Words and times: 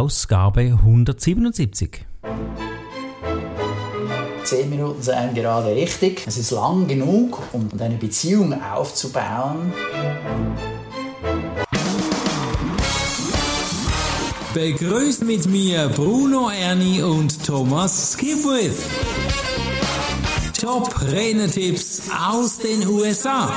Ausgabe 0.00 0.62
177. 0.62 2.06
Zehn 4.44 4.70
Minuten 4.70 5.02
seien 5.02 5.34
gerade 5.34 5.74
richtig. 5.74 6.22
Es 6.26 6.38
ist 6.38 6.52
lang 6.52 6.88
genug, 6.88 7.42
um 7.52 7.68
eine 7.78 7.96
Beziehung 7.96 8.54
aufzubauen. 8.62 9.74
Begrüßt 14.54 15.24
mit 15.24 15.44
mir 15.44 15.90
Bruno 15.90 16.48
Ernie 16.48 17.02
und 17.02 17.44
Thomas 17.44 18.12
Skipwith. 18.12 18.82
Top 20.58 20.98
Renetipps 21.12 22.04
aus 22.26 22.56
den 22.56 22.88
USA. 22.88 23.52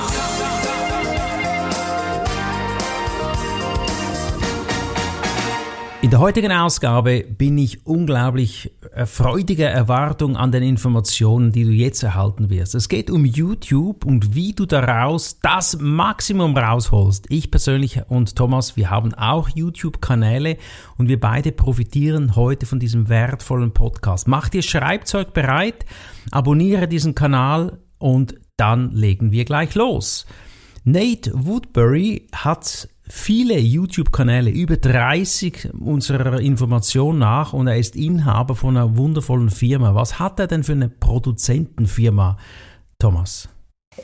Der 6.13 6.19
heutigen 6.19 6.51
Ausgabe 6.51 7.25
bin 7.27 7.57
ich 7.57 7.87
unglaublich 7.87 8.71
äh, 8.93 9.07
freudiger 9.07 9.67
Erwartung 9.67 10.37
an 10.37 10.51
den 10.51 10.61
Informationen, 10.61 11.51
die 11.51 11.63
du 11.63 11.71
jetzt 11.71 12.03
erhalten 12.03 12.51
wirst. 12.51 12.75
Es 12.75 12.87
geht 12.87 13.09
um 13.09 13.25
YouTube 13.25 14.05
und 14.05 14.35
wie 14.35 14.53
du 14.53 14.67
daraus 14.67 15.39
das 15.39 15.79
Maximum 15.79 16.55
rausholst. 16.55 17.25
Ich 17.29 17.49
persönlich 17.49 17.99
und 18.09 18.35
Thomas, 18.35 18.77
wir 18.77 18.91
haben 18.91 19.15
auch 19.15 19.49
YouTube-Kanäle 19.49 20.57
und 20.99 21.09
wir 21.09 21.19
beide 21.19 21.51
profitieren 21.51 22.35
heute 22.35 22.67
von 22.67 22.77
diesem 22.77 23.09
wertvollen 23.09 23.73
Podcast. 23.73 24.27
Mach 24.27 24.49
dir 24.49 24.61
Schreibzeug 24.61 25.33
bereit, 25.33 25.83
abonniere 26.29 26.87
diesen 26.87 27.15
Kanal 27.15 27.79
und 27.97 28.35
dann 28.55 28.91
legen 28.91 29.31
wir 29.31 29.45
gleich 29.45 29.73
los. 29.73 30.27
Nate 30.83 31.31
Woodbury 31.33 32.27
hat 32.35 32.87
viele 33.07 33.57
YouTube-Kanäle, 33.59 34.49
über 34.49 34.77
30 34.77 35.69
unserer 35.79 36.39
Information 36.39 37.19
nach 37.19 37.53
und 37.53 37.67
er 37.67 37.77
ist 37.77 37.95
Inhaber 37.95 38.55
von 38.55 38.77
einer 38.77 38.97
wundervollen 38.97 39.49
Firma. 39.49 39.95
Was 39.95 40.19
hat 40.19 40.39
er 40.39 40.47
denn 40.47 40.63
für 40.63 40.73
eine 40.73 40.89
Produzentenfirma, 40.89 42.37
Thomas? 42.99 43.49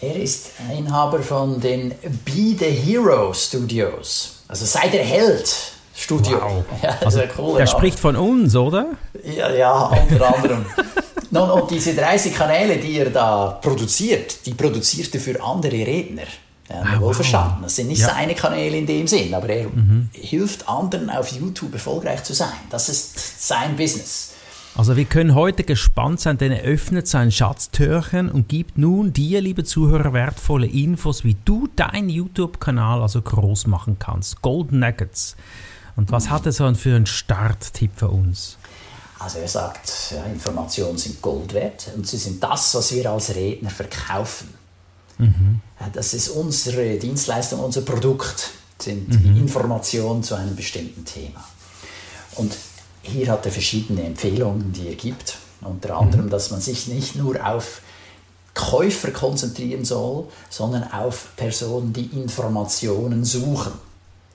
Er 0.02 0.16
ist 0.16 0.52
Inhaber 0.78 1.20
von 1.20 1.60
den 1.60 1.90
Be 2.26 2.56
the 2.58 2.66
Hero 2.66 3.34
Studios. 3.34 4.44
Also 4.48 4.66
sei 4.66 4.88
der 4.90 5.04
Held 5.04 5.74
Studio. 5.96 6.40
Wow. 6.40 6.66
Ja, 6.84 6.98
also, 7.04 7.22
cool, 7.38 7.58
der 7.58 7.68
spricht 7.68 8.00
von 8.00 8.16
uns, 8.16 8.56
oder? 8.56 8.94
Ja, 9.24 9.52
ja 9.52 9.86
unter 10.10 10.36
anderem. 10.36 10.66
Nun, 11.32 11.50
und 11.50 11.70
diese 11.70 11.94
30 11.94 12.34
Kanäle, 12.34 12.78
die 12.78 12.98
er 12.98 13.10
da 13.10 13.60
produziert, 13.62 14.46
die 14.46 14.54
produziert 14.54 15.14
er 15.14 15.22
für 15.22 15.44
andere 15.44 15.76
Redner. 15.76 16.24
Ja, 16.70 17.02
wohl 17.02 17.14
verstanden. 17.14 17.64
Das 17.64 17.76
sind 17.76 17.88
nicht 17.88 18.02
ja. 18.02 18.10
seine 18.10 18.36
Kanäle 18.36 18.78
in 18.78 18.86
dem 18.86 19.08
Sinn, 19.08 19.34
aber 19.34 19.50
er 19.50 19.70
mhm. 19.70 20.10
hilft 20.14 20.70
anderen 20.70 21.10
auf 21.10 21.32
YouTube 21.32 21.74
erfolgreich 21.74 22.24
zu 22.24 22.34
sein. 22.34 22.54
Das 22.70 22.90
ist 22.90 23.48
sein 23.48 23.76
Business. 23.76 24.34
Also 24.76 24.96
wir 24.96 25.06
können 25.06 25.34
heute 25.34 25.64
gespannt 25.64 26.22
sein, 26.22 26.38
denn 26.38 26.52
er 26.52 26.62
öffnet 26.62 27.08
sein 27.08 27.32
Schatztürchen 27.32 28.30
und 28.30 28.48
gibt 28.48 28.78
nun 28.78 29.12
dir, 29.14 29.42
liebe 29.42 29.64
Zuhörer, 29.64 30.14
wertvolle 30.14 30.68
Infos, 30.68 31.24
wie 31.24 31.36
du 31.44 31.68
deinen 31.76 32.10
YouTube-Kanal 32.10 33.02
also 33.02 33.22
groß 33.22 33.66
machen 33.68 33.98
kannst. 33.98 34.42
Gold 34.42 34.72
Nuggets. 34.72 35.36
Und 35.96 36.12
was 36.12 36.26
mhm. 36.26 36.30
hat 36.30 36.46
er 36.46 36.52
so 36.52 36.72
für 36.76 36.96
einen 36.96 37.08
Starttipp 37.08 37.92
für 37.96 38.10
uns? 38.10 38.58
Also 39.18 39.40
er 39.40 39.48
sagt, 39.48 40.14
ja, 40.16 40.24
Informationen 40.26 40.98
sind 40.98 41.22
Gold 41.22 41.54
wert 41.54 41.92
und 41.96 42.08
sie 42.08 42.18
sind 42.18 42.42
das, 42.42 42.74
was 42.74 42.94
wir 42.94 43.12
als 43.12 43.36
Redner 43.36 43.70
verkaufen. 43.70 44.54
Mhm. 45.18 45.60
Das 45.94 46.14
ist 46.14 46.30
unsere 46.30 46.98
Dienstleistung, 46.98 47.60
unser 47.62 47.82
Produkt, 47.82 48.52
sind 48.80 49.10
mhm. 49.10 49.38
Informationen 49.38 50.24
zu 50.24 50.36
einem 50.36 50.56
bestimmten 50.56 51.06
Thema. 51.06 51.44
Und 52.36 52.56
hier 53.02 53.32
hat 53.32 53.46
er 53.46 53.52
verschiedene 53.52 54.04
Empfehlungen, 54.04 54.72
die 54.74 54.88
er 54.88 54.96
gibt. 54.96 55.38
Unter 55.62 55.98
anderem, 55.98 56.26
mhm. 56.26 56.30
dass 56.30 56.52
man 56.52 56.62
sich 56.62 56.88
nicht 56.88 57.16
nur 57.16 57.46
auf 57.46 57.82
Käufer 58.54 59.12
konzentrieren 59.12 59.86
soll, 59.86 60.28
sondern 60.50 60.92
auf 60.92 61.30
Personen, 61.36 61.94
die 61.94 62.06
Informationen 62.06 63.26
suchen. 63.26 63.74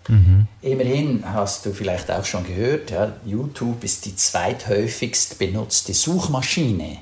Mhm. 0.08 0.46
Immerhin 0.60 1.24
hast 1.24 1.64
du 1.64 1.72
vielleicht 1.72 2.10
auch 2.10 2.24
schon 2.24 2.46
gehört, 2.46 2.90
ja, 2.90 3.12
YouTube 3.24 3.82
ist 3.84 4.04
die 4.04 4.14
zweithäufigst 4.14 5.38
benutzte 5.38 5.94
Suchmaschine. 5.94 6.98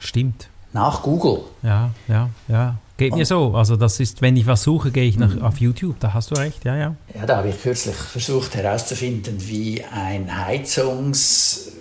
Stimmt. 0.00 0.48
Nach 0.72 1.02
Google. 1.02 1.40
Ja, 1.62 1.90
ja, 2.08 2.28
ja. 2.48 2.76
Geht 2.98 3.14
mir 3.14 3.24
so. 3.24 3.54
Also 3.54 3.76
das 3.76 4.00
ist, 4.00 4.22
wenn 4.22 4.36
ich 4.36 4.46
was 4.46 4.64
suche, 4.64 4.90
gehe 4.90 5.04
ich 5.04 5.16
nach, 5.16 5.32
mhm. 5.32 5.42
auf 5.42 5.58
YouTube. 5.58 5.96
Da 6.00 6.14
hast 6.14 6.32
du 6.32 6.34
recht, 6.34 6.64
ja, 6.64 6.76
ja. 6.76 6.96
Ja, 7.14 7.26
da 7.26 7.36
habe 7.38 7.48
ich 7.48 7.62
kürzlich 7.62 7.94
versucht 7.94 8.56
herauszufinden, 8.56 9.36
wie 9.38 9.82
ein 9.84 10.46
Heizungs, 10.46 11.72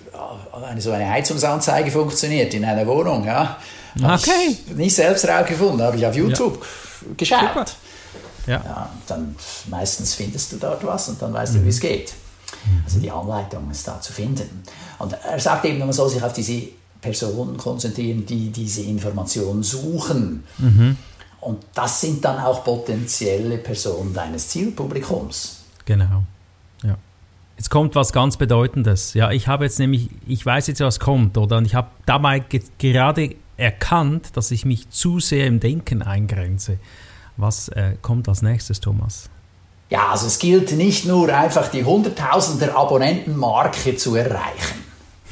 eine, 0.63 0.79
so 0.79 0.91
eine 0.91 1.09
Heizungsanzeige 1.09 1.89
funktioniert 1.89 2.53
in 2.53 2.63
einer 2.63 2.85
Wohnung. 2.85 3.25
Ja. 3.25 3.57
okay. 3.99 4.55
nicht 4.75 4.95
selbst 4.95 5.27
rausgefunden, 5.27 5.81
habe 5.81 5.97
ich 5.97 6.05
auf 6.05 6.15
YouTube 6.15 6.63
ja. 6.63 7.13
geschaut. 7.17 7.41
Super. 7.41 7.65
Ja. 8.45 8.61
ja. 8.63 8.89
Dann 9.07 9.35
meistens 9.69 10.13
findest 10.13 10.51
du 10.51 10.57
dort 10.57 10.85
was 10.85 11.09
und 11.09 11.19
dann 11.19 11.33
weißt 11.33 11.55
mhm. 11.55 11.59
du, 11.59 11.65
wie 11.65 11.69
es 11.69 11.79
geht. 11.79 12.13
Also 12.85 12.99
die 12.99 13.11
Anleitung 13.11 13.69
ist 13.71 13.87
da 13.87 13.99
zu 13.99 14.13
finden. 14.13 14.63
Und 14.99 15.13
er 15.13 15.39
sagt 15.39 15.65
eben, 15.65 15.79
man 15.79 15.91
soll 15.93 16.09
sich 16.09 16.21
auf 16.21 16.33
diese 16.33 16.61
Personen 17.01 17.57
konzentrieren, 17.57 18.25
die 18.25 18.49
diese 18.49 18.81
Informationen 18.81 19.63
suchen. 19.63 20.43
Mhm. 20.57 20.97
Und 21.41 21.63
das 21.73 22.01
sind 22.01 22.25
dann 22.25 22.39
auch 22.39 22.63
potenzielle 22.63 23.57
Personen 23.57 24.13
deines 24.13 24.49
Zielpublikums. 24.49 25.63
Genau. 25.85 26.23
Ja. 26.83 26.97
Jetzt 27.57 27.69
kommt 27.69 27.95
was 27.95 28.11
ganz 28.11 28.37
Bedeutendes. 28.37 29.13
Ja, 29.13 29.31
ich 29.31 29.47
habe 29.47 29.63
jetzt 29.63 29.79
nämlich, 29.79 30.09
ich 30.27 30.45
weiß 30.45 30.67
jetzt, 30.67 30.81
was 30.81 30.99
kommt, 30.99 31.37
oder? 31.37 31.57
Und 31.57 31.65
ich 31.65 31.75
habe 31.75 31.87
dabei 32.05 32.43
gerade 32.77 33.35
erkannt, 33.55 34.35
dass 34.35 34.51
ich 34.51 34.65
mich 34.65 34.89
zu 34.89 35.19
sehr 35.19 35.47
im 35.47 35.59
Denken 35.59 36.01
eingrenze. 36.01 36.79
Was 37.37 37.69
äh, 37.69 37.95
kommt 38.01 38.27
als 38.27 38.41
nächstes, 38.41 38.79
Thomas? 38.79 39.29
Ja, 39.89 40.09
also 40.09 40.27
es 40.27 40.39
gilt 40.39 40.73
nicht 40.73 41.05
nur 41.05 41.33
einfach 41.33 41.69
die 41.69 41.83
Hunderttausender 41.83 42.75
Abonnentenmarke 42.75 43.95
zu 43.95 44.15
erreichen. 44.15 44.83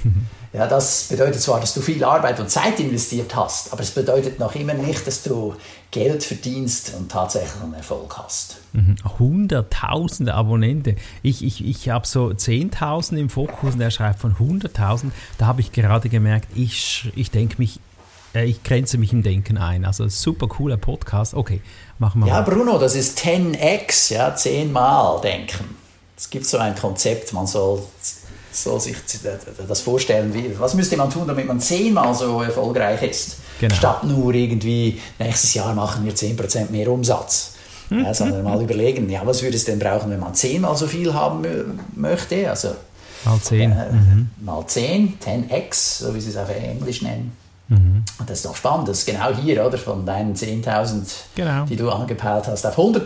Ja, 0.55 0.67
das 0.67 1.07
bedeutet 1.09 1.41
zwar, 1.41 1.59
dass 1.59 1.73
du 1.73 1.81
viel 1.81 2.01
Arbeit 2.03 2.39
und 2.39 2.49
Zeit 2.49 2.79
investiert 2.79 3.35
hast, 3.35 3.73
aber 3.73 3.81
es 3.81 3.91
bedeutet 3.91 4.39
noch 4.39 4.55
immer 4.55 4.73
nicht, 4.73 5.05
dass 5.05 5.21
du 5.21 5.53
Geld 5.91 6.23
verdienst 6.23 6.93
und 6.97 7.11
tatsächlich 7.11 7.61
einen 7.61 7.73
Erfolg 7.73 8.17
hast. 8.17 8.57
Mhm. 8.71 8.95
Hunderttausende 9.19 10.33
Abonnenten. 10.33 10.95
Ich, 11.23 11.43
ich, 11.43 11.66
ich 11.66 11.89
habe 11.89 12.07
so 12.07 12.27
10.000 12.27 13.17
im 13.17 13.29
Fokus 13.29 13.73
und 13.73 13.81
er 13.81 13.91
schreibt 13.91 14.21
von 14.21 14.35
100.000. 14.35 15.11
Da 15.38 15.45
habe 15.45 15.59
ich 15.59 15.73
gerade 15.73 16.07
gemerkt, 16.07 16.47
ich, 16.55 17.11
ich 17.16 17.31
denke 17.31 17.55
mich 17.57 17.81
äh, 18.33 18.45
ich 18.45 18.63
grenze 18.63 18.97
mich 18.97 19.11
im 19.11 19.23
Denken 19.23 19.57
ein. 19.57 19.83
Also 19.83 20.07
super 20.07 20.47
cooler 20.47 20.77
Podcast. 20.77 21.33
Okay, 21.33 21.61
machen 21.99 22.22
wir 22.22 22.27
Ja, 22.27 22.35
mal. 22.35 22.43
Bruno, 22.43 22.77
das 22.77 22.95
ist 22.95 23.19
10x, 23.19 24.13
ja, 24.13 24.35
zehnmal 24.35 25.19
denken. 25.22 25.75
Es 26.17 26.29
gibt 26.29 26.45
so 26.45 26.57
ein 26.57 26.75
Konzept, 26.75 27.33
man 27.33 27.45
soll 27.45 27.81
so 28.55 28.79
sich 28.79 28.95
das 29.67 29.81
vorstellen, 29.81 30.33
wie, 30.33 30.57
was 30.59 30.73
müsste 30.73 30.97
man 30.97 31.09
tun, 31.09 31.27
damit 31.27 31.47
man 31.47 31.59
zehnmal 31.59 32.13
so 32.13 32.41
erfolgreich 32.41 33.01
ist, 33.03 33.38
genau. 33.59 33.75
statt 33.75 34.03
nur 34.03 34.33
irgendwie, 34.33 34.99
nächstes 35.19 35.53
Jahr 35.53 35.73
machen 35.73 36.05
wir 36.05 36.13
10% 36.13 36.71
mehr 36.71 36.89
Umsatz. 36.89 37.51
Mhm. 37.89 38.03
Ja, 38.03 38.13
sondern 38.13 38.43
mal 38.43 38.61
überlegen, 38.61 39.09
ja, 39.09 39.21
was 39.25 39.43
würde 39.43 39.55
es 39.55 39.66
denn 39.66 39.77
brauchen, 39.77 40.09
wenn 40.09 40.19
man 40.19 40.33
zehnmal 40.33 40.75
so 40.75 40.88
viel 40.88 41.13
haben 41.13 41.45
möchte? 41.93 42.49
Also, 42.49 42.69
mal 43.25 43.39
10. 43.39 43.71
Äh, 43.71 43.91
mhm. 43.91 44.29
Mal 44.41 44.66
10, 44.66 45.19
10x, 45.19 46.03
so 46.03 46.16
wie 46.16 46.22
sie 46.22 46.31
es 46.31 46.37
auf 46.37 46.49
Englisch 46.49 47.03
nennen. 47.03 47.35
Mhm. 47.67 48.03
Das 48.25 48.37
ist 48.37 48.45
doch 48.45 48.55
spannend, 48.55 48.87
das 48.87 48.99
ist 48.99 49.05
genau 49.05 49.29
hier, 49.35 49.66
oder? 49.66 49.77
Von 49.77 50.05
deinen 50.05 50.35
10.000, 50.35 51.03
genau. 51.35 51.66
die 51.66 51.75
du 51.75 51.89
angepeilt 51.89 52.47
hast, 52.47 52.66
auf 52.66 52.77
100.000. 52.77 53.03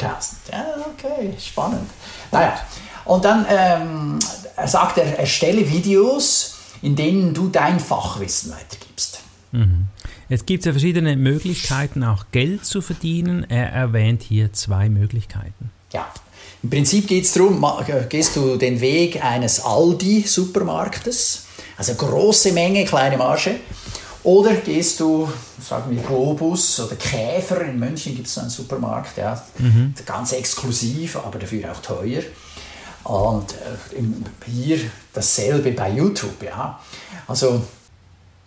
Ja, 0.52 0.66
okay, 0.94 1.34
spannend. 1.40 1.90
Naja, 2.32 2.54
und 3.06 3.24
dann 3.26 3.46
ähm, 3.50 4.20
sagt 4.68 4.98
er, 4.98 5.20
erstelle 5.20 5.70
Videos, 5.70 6.56
in 6.82 6.96
denen 6.96 7.34
du 7.34 7.50
dein 7.50 7.80
Fachwissen 7.80 8.52
weitergibst. 8.52 9.22
Mhm. 9.52 9.88
Jetzt 10.30 10.46
gibt 10.46 10.62
es 10.62 10.66
ja 10.66 10.72
verschiedene 10.74 11.16
Möglichkeiten, 11.16 12.04
auch 12.04 12.26
Geld 12.32 12.66
zu 12.66 12.82
verdienen. 12.82 13.46
Er 13.50 13.72
erwähnt 13.72 14.22
hier 14.22 14.54
zwei 14.54 14.88
Möglichkeiten. 14.90 15.72
Ja, 15.92 16.08
im 16.62 16.70
Prinzip 16.70 17.08
geht 17.08 17.24
es 17.24 17.34
darum, 17.34 17.66
gehst 18.10 18.36
du 18.36 18.58
den 18.58 18.82
Weg 18.82 19.24
eines 19.24 19.64
Aldi-Supermarktes, 19.64 21.46
also 21.78 21.96
große 21.96 22.52
Menge, 22.52 22.86
kleine 22.86 23.18
Marge, 23.18 23.56
oder 24.24 24.54
gehst 24.56 25.00
du, 25.00 25.30
sagen 25.62 25.96
wir 25.96 26.04
Globus 26.04 26.82
oder 26.82 26.98
Käfer, 26.98 27.62
in 27.62 27.80
München 27.80 28.14
gibt 28.14 28.28
es 28.28 28.38
einen 28.38 28.50
Supermarkt, 28.50 29.18
ja, 29.18 29.42
mhm. 29.58 29.94
ganz 30.06 30.34
exklusiv, 30.34 31.16
aber 31.16 31.40
dafür 31.40 31.72
auch 31.72 31.82
teuer. 31.82 32.22
Und 33.04 33.54
äh, 33.54 34.04
hier 34.46 34.80
dasselbe 35.14 35.72
bei 35.72 35.92
YouTube. 35.92 36.44
Ja. 36.44 36.80
Also 37.28 37.62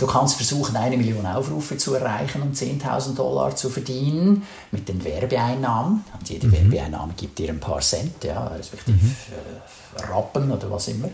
Du 0.03 0.09
kannst 0.09 0.35
versuchen, 0.35 0.75
eine 0.75 0.97
Million 0.97 1.25
Aufrufe 1.25 1.77
zu 1.77 1.95
erreichen, 1.95 2.43
um 2.43 2.51
10.000 2.51 3.15
Dollar 3.15 3.55
zu 3.55 3.71
verdienen 3.71 4.43
mit 4.73 4.89
den 4.89 5.05
Werbeeinnahmen. 5.05 6.05
Und 6.19 6.29
jede 6.29 6.49
mhm. 6.49 6.73
Werbeeinnahme 6.73 7.13
gibt 7.17 7.39
dir 7.39 7.51
ein 7.51 7.61
paar 7.61 7.81
Cent, 7.81 8.25
ja, 8.25 8.49
respektive 8.49 8.99
mhm. 8.99 9.15
Äh, 9.97 10.03
Rappen 10.03 10.51
oder 10.51 10.69
was 10.73 10.89
immer. 10.89 11.09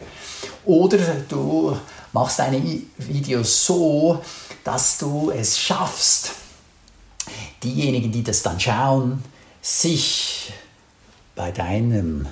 Oder 0.65 0.97
du 1.29 1.77
machst 2.15 2.39
deine 2.39 2.63
Videos 2.97 3.67
so, 3.67 4.23
dass 4.65 4.97
du 4.97 5.33
es 5.33 5.59
schaffst, 5.59 6.31
diejenigen, 7.63 8.11
die 8.11 8.23
das 8.23 8.43
dann 8.43 8.59
schauen, 8.59 9.23
sich 9.61 10.51
bei 11.35 11.51
deinem 11.51 12.27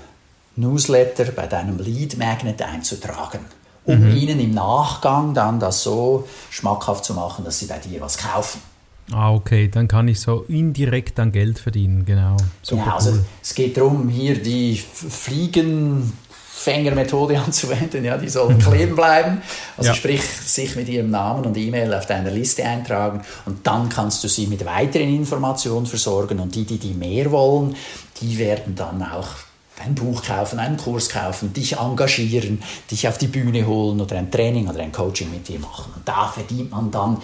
Newsletter, 0.56 1.24
bei 1.32 1.46
deinem 1.46 1.78
Lead 1.78 2.18
Magnet 2.18 2.62
einzutragen 2.62 3.40
um 3.86 4.00
mhm. 4.00 4.16
ihnen 4.16 4.40
im 4.40 4.50
Nachgang 4.50 5.32
dann 5.32 5.60
das 5.60 5.82
so 5.82 6.28
schmackhaft 6.50 7.04
zu 7.04 7.14
machen, 7.14 7.44
dass 7.44 7.60
sie 7.60 7.66
bei 7.66 7.78
dir 7.78 8.00
was 8.00 8.18
kaufen. 8.18 8.60
Ah, 9.12 9.32
okay, 9.32 9.68
dann 9.68 9.86
kann 9.86 10.08
ich 10.08 10.18
so 10.20 10.44
indirekt 10.48 11.16
dann 11.18 11.30
Geld 11.30 11.60
verdienen, 11.60 12.04
genau. 12.04 12.36
Super 12.62 12.82
genau, 12.82 12.96
also 12.96 13.20
es 13.40 13.54
geht 13.54 13.76
darum, 13.76 14.08
hier 14.08 14.42
die 14.42 14.76
Fliegenfängermethode 14.76 17.38
anzuwenden, 17.40 18.04
ja, 18.04 18.18
die 18.18 18.28
sollen 18.28 18.58
kleben 18.58 18.96
bleiben. 18.96 19.42
Also 19.76 19.90
ja. 19.90 19.94
sprich, 19.94 20.24
sich 20.24 20.74
mit 20.74 20.88
ihrem 20.88 21.10
Namen 21.10 21.46
und 21.46 21.56
E-Mail 21.56 21.94
auf 21.94 22.06
deiner 22.06 22.32
Liste 22.32 22.64
eintragen 22.64 23.20
und 23.44 23.64
dann 23.64 23.88
kannst 23.88 24.24
du 24.24 24.28
sie 24.28 24.48
mit 24.48 24.66
weiteren 24.66 25.14
Informationen 25.14 25.86
versorgen 25.86 26.40
und 26.40 26.56
die, 26.56 26.64
die 26.64 26.78
die 26.78 26.94
mehr 26.94 27.30
wollen, 27.30 27.76
die 28.20 28.38
werden 28.38 28.74
dann 28.74 29.04
auch 29.04 29.28
ein 29.84 29.94
Buch 29.94 30.22
kaufen, 30.22 30.58
einen 30.58 30.76
Kurs 30.76 31.08
kaufen, 31.08 31.52
dich 31.52 31.76
engagieren, 31.76 32.62
dich 32.90 33.06
auf 33.08 33.18
die 33.18 33.26
Bühne 33.26 33.66
holen 33.66 34.00
oder 34.00 34.16
ein 34.16 34.30
Training 34.30 34.68
oder 34.68 34.80
ein 34.80 34.92
Coaching 34.92 35.30
mit 35.30 35.48
dir 35.48 35.58
machen. 35.58 35.92
Und 35.94 36.08
da 36.08 36.28
verdient 36.28 36.70
man 36.70 36.90
dann, 36.90 37.22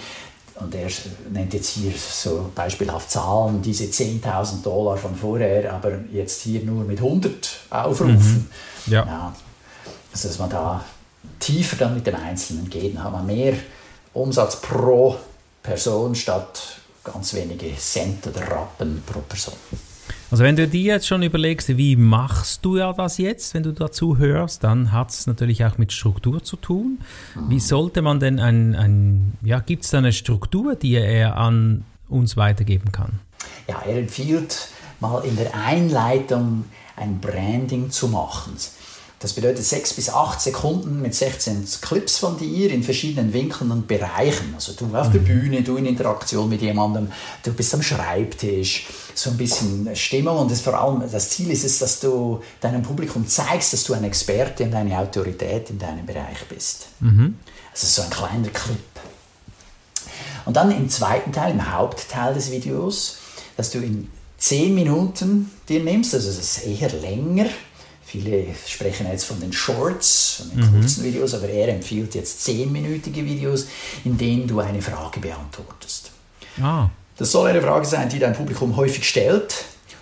und 0.56 0.75
er 0.75 0.88
nennt 1.31 1.54
jetzt 1.54 1.70
hier 1.70 1.93
so 1.96 2.50
beispielhaft 2.54 3.10
Zahlen, 3.10 3.62
diese 3.62 3.84
10.000 3.84 4.62
Dollar 4.62 4.96
von 4.96 5.14
vorher, 5.16 5.72
aber 5.72 5.93
jetzt 6.12 6.43
hier 6.43 6.62
nur 6.62 6.84
mit 6.84 6.99
100 6.99 7.49
Aufrufen. 7.70 8.49
Mhm. 8.87 8.93
Ja. 8.93 9.06
ja. 9.06 9.37
Also 10.12 10.28
dass 10.28 10.38
man 10.38 10.50
da 10.50 10.84
tiefer 11.40 11.76
dann 11.76 11.94
mit 11.94 12.06
dem 12.06 12.16
Einzelnen 12.16 12.69
geht, 12.69 12.94
dann 12.94 13.04
hat 13.04 13.12
man 13.12 13.26
mehr 13.26 13.54
Umsatz 14.12 14.60
pro 14.60 15.16
Person 15.62 16.14
statt 16.14 16.76
ganz 17.02 17.34
wenige 17.34 17.75
Cent 17.76 18.26
oder 18.26 18.43
Rappen 18.43 19.02
pro 19.06 19.20
Person. 19.20 19.54
Also 20.31 20.44
wenn 20.44 20.56
du 20.56 20.66
dir 20.66 20.94
jetzt 20.94 21.06
schon 21.06 21.22
überlegst, 21.22 21.76
wie 21.76 21.96
machst 21.96 22.64
du 22.64 22.78
ja 22.78 22.93
das 22.93 23.19
jetzt, 23.19 23.54
wenn 23.54 23.62
du 23.62 23.72
dazu 23.72 24.19
hörst, 24.19 24.64
dann 24.64 24.93
hat 24.93 25.10
es 25.10 25.26
natürlich 25.26 25.64
auch 25.64 25.78
mit 25.78 25.93
Struktur 25.93 26.43
zu 26.43 26.56
tun. 26.56 26.99
Wie 27.49 27.60
sollte 27.60 28.02
man 28.02 28.19
denn 28.19 28.40
ein, 28.40 28.75
ein 28.75 29.32
ja, 29.43 29.60
gibt 29.60 29.84
es 29.84 29.90
da 29.90 29.99
eine 29.99 30.12
Struktur, 30.12 30.75
die 30.75 30.94
er 30.94 31.37
an 31.37 31.84
uns 32.08 32.37
weitergeben 32.37 32.93
kann? 32.93 33.20
Ja, 33.69 33.82
er 33.87 33.99
empfiehlt 33.99 34.69
mal 35.00 35.25
in 35.25 35.37
der 35.37 35.54
Einleitung 35.54 36.64
ein 36.96 37.20
Branding 37.20 37.90
zu 37.90 38.08
machen. 38.08 38.56
Das 39.22 39.34
bedeutet 39.34 39.64
6 39.64 39.94
bis 39.94 40.10
8 40.10 40.40
Sekunden 40.40 41.00
mit 41.00 41.14
16 41.14 41.64
Clips 41.81 42.19
von 42.19 42.37
dir 42.38 42.72
in 42.72 42.82
verschiedenen 42.82 43.32
Winkeln 43.32 43.70
und 43.70 43.87
Bereichen. 43.87 44.52
Also 44.54 44.72
du 44.72 44.96
auf 44.96 45.12
der 45.12 45.20
mhm. 45.20 45.26
Bühne, 45.26 45.62
du 45.62 45.76
in 45.76 45.87
Interaktion 45.87 46.49
mit 46.49 46.60
jemandem, 46.60 47.12
du 47.44 47.52
bist 47.52 47.72
am 47.72 47.82
Schreibtisch, 47.82 48.88
so 49.14 49.31
ein 49.31 49.37
bisschen 49.37 49.94
Stimmung 49.94 50.38
und 50.38 50.50
das 50.50 50.61
vor 50.61 50.81
allem 50.81 51.03
das 51.11 51.31
Ziel 51.31 51.50
ist 51.50 51.64
es, 51.64 51.79
dass 51.79 52.00
du 52.00 52.43
deinem 52.61 52.82
Publikum 52.82 53.26
zeigst, 53.26 53.73
dass 53.73 53.85
du 53.85 53.94
ein 53.94 54.05
Experte 54.05 54.64
und 54.64 54.75
eine 54.75 54.99
Autorität 54.99 55.70
in 55.70 55.79
deinem 55.79 56.06
Bereich 56.06 56.47
bist. 56.49 56.88
Mhm. 57.00 57.37
Also 57.73 57.87
so 57.87 58.03
ein 58.03 58.11
kleiner 58.11 58.49
Clip. 58.49 58.79
Und 60.44 60.56
dann 60.56 60.70
im 60.70 60.88
zweiten 60.88 61.32
Teil, 61.32 61.53
im 61.53 61.73
Hauptteil 61.73 62.35
des 62.35 62.50
Videos, 62.50 63.19
dass 63.56 63.70
du 63.70 63.79
in 63.79 64.09
10 64.38 64.75
Minuten 64.75 65.50
dir 65.69 65.82
nimmst, 65.82 66.14
also 66.14 66.29
das 66.29 66.38
ist 66.38 66.67
eher 66.67 66.91
länger, 66.91 67.47
Viele 68.12 68.44
sprechen 68.67 69.06
jetzt 69.11 69.25
von 69.25 69.41
den 69.41 69.55
Shorts, 69.55 70.43
von 70.43 70.50
den 70.50 70.59
mhm. 70.59 70.81
kurzen 70.81 71.03
Videos, 71.03 71.32
aber 71.32 71.49
er 71.49 71.69
empfiehlt 71.69 72.14
jetzt 72.14 72.44
zehnminütige 72.44 73.25
Videos, 73.25 73.69
in 74.05 74.19
denen 74.19 74.47
du 74.47 74.61
eine 74.61 74.82
Frage 74.82 75.19
beantwortest. 75.19 76.11
Ah. 76.61 76.91
Das 77.23 77.31
soll 77.31 77.49
eine 77.49 77.63
Frage 77.63 77.87
sein, 77.87 78.09
die 78.09 78.19
dein 78.19 78.33
Publikum 78.33 78.75
häufig 78.75 79.09
stellt 79.09 79.55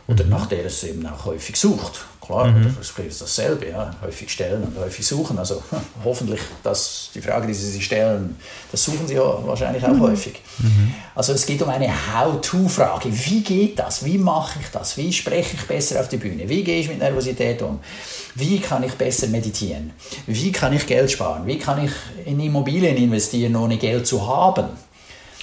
oder 0.09 0.25
mhm. 0.25 0.31
nach 0.31 0.47
der 0.47 0.65
es 0.65 0.83
eben 0.85 1.07
auch 1.07 1.27
häufig 1.27 1.55
sucht 1.55 2.01
klar, 2.31 2.47
mhm. 2.47 2.75
das 2.79 2.91
ist 2.91 3.21
dasselbe, 3.21 3.69
ja. 3.69 3.91
häufig 4.03 4.31
stellen 4.31 4.63
und 4.63 4.79
häufig 4.79 5.07
suchen. 5.07 5.39
Also 5.39 5.63
hoffentlich, 6.05 6.41
dass 6.63 7.11
die 7.15 7.21
Frage, 7.21 7.47
die 7.47 7.55
Sie 7.55 7.71
sich 7.71 7.85
stellen, 7.85 8.37
das 8.71 8.85
suchen 8.85 9.07
Sie 9.07 9.15
ja 9.15 9.47
wahrscheinlich 9.47 9.85
auch 9.85 9.89
mhm. 9.89 10.03
häufig. 10.03 10.41
Mhm. 10.59 10.95
Also 11.15 11.33
es 11.33 11.45
geht 11.45 11.61
um 11.63 11.69
eine 11.69 11.89
How-to-Frage. 11.89 13.09
Wie 13.13 13.43
geht 13.43 13.79
das? 13.79 14.05
Wie 14.05 14.19
mache 14.19 14.61
ich 14.61 14.69
das? 14.71 14.97
Wie 14.97 15.13
spreche 15.13 15.57
ich 15.57 15.67
besser 15.67 16.01
auf 16.01 16.09
die 16.09 16.19
Bühne? 16.19 16.49
Wie 16.49 16.63
gehe 16.63 16.81
ich 16.81 16.89
mit 16.89 16.99
Nervosität 16.99 17.63
um? 17.63 17.81
Wie 18.35 18.61
kann 18.61 18.83
ich 18.83 18.93
besser 18.93 19.27
meditieren? 19.27 19.93
Wie 20.27 20.53
kann 20.53 20.73
ich 20.73 20.87
Geld 20.87 21.11
sparen? 21.11 21.47
Wie 21.47 21.59
kann 21.59 21.85
ich 21.85 21.93
in 22.25 22.39
Immobilien 22.41 22.97
investieren, 22.97 23.57
ohne 23.57 23.77
Geld 23.77 24.07
zu 24.07 24.27
haben? 24.27 24.69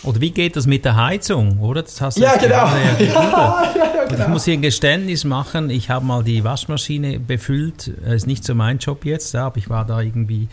Oder 0.04 0.22
wie 0.22 0.32
geht 0.32 0.56
das 0.56 0.68
mit 0.68 0.86
der 0.86 0.96
Heizung, 0.96 1.60
oder? 1.60 1.82
Das 1.82 2.00
hast 2.02 2.18
du 2.18 2.22
ja, 2.22 2.36
genau. 2.38 2.68
Ja, 2.68 2.98
ja, 3.00 3.74
ja, 3.76 4.06
genau. 4.06 4.24
Ich 4.24 4.28
muss 4.28 4.46
hier 4.46 4.54
ein 4.54 4.62
Geständnis 4.62 5.24
machen. 5.24 5.70
Ich 5.70 5.90
habe 5.90 6.06
mal 6.06 6.24
die 6.24 6.44
Waschmaschine 6.44 7.20
befüllt. 7.20 7.88
Ist 7.88 8.28
nicht 8.28 8.44
so 8.44 8.54
mein 8.54 8.78
Job 8.78 9.06
jetzt, 9.06 9.36
aber 9.36 9.58
ich 9.58 9.70
war 9.70 9.86
da 9.86 10.00
irgendwie 10.02 10.48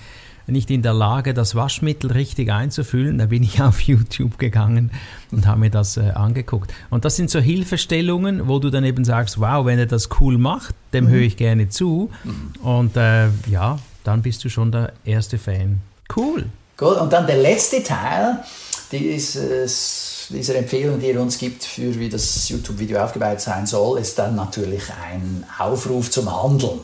nicht 0.47 0.71
in 0.71 0.83
der 0.83 0.93
Lage, 0.93 1.33
das 1.33 1.55
Waschmittel 1.55 2.13
richtig 2.13 2.51
einzufüllen. 2.51 3.19
Da 3.19 3.27
bin 3.27 3.43
ich 3.43 3.63
auf 3.63 3.81
YouTube 3.81 4.39
gegangen 4.39 4.91
und 5.31 5.47
habe 5.47 5.61
mir 5.61 5.71
das 5.71 5.97
äh, 5.97 6.11
angeguckt. 6.11 6.73
Und 6.91 7.05
das 7.05 7.17
sind 7.17 7.31
so 7.31 7.39
Hilfestellungen, 7.39 8.49
wo 8.49 8.59
du 8.59 8.71
dann 8.71 8.85
eben 8.85 9.05
sagst, 9.05 9.41
wow, 9.41 9.65
wenn 9.67 9.79
er 9.79 9.87
das 9.87 10.09
cool 10.21 10.39
macht, 10.39 10.75
dem 10.93 11.05
mhm. 11.05 11.09
höre 11.11 11.23
ich 11.23 11.37
gerne 11.37 11.69
zu. 11.69 12.11
Mhm. 12.25 12.63
Und 12.63 12.97
äh, 12.97 13.29
ja, 13.51 13.79
dann 14.05 14.23
bist 14.23 14.45
du 14.45 14.49
schon 14.49 14.73
der 14.73 14.93
erste 15.05 15.39
Fan. 15.39 15.81
Cool. 16.15 16.47
Cool. 16.81 16.95
Und 16.95 17.13
dann 17.13 17.27
der 17.27 17.39
letzte 17.39 17.83
Teil 17.83 18.39
dieses, 18.99 20.29
dieser 20.31 20.57
Empfehlung, 20.57 21.01
die 21.01 21.11
er 21.11 21.21
uns 21.21 21.39
gibt, 21.39 21.65
für 21.65 21.99
wie 21.99 22.09
das 22.09 22.49
YouTube-Video 22.49 23.03
aufgebaut 23.03 23.41
sein 23.41 23.67
soll, 23.67 23.99
ist 23.99 24.19
dann 24.19 24.37
natürlich 24.37 24.85
ein 24.91 25.45
Aufruf 25.59 26.11
zum 26.11 26.31
Handeln. 26.31 26.81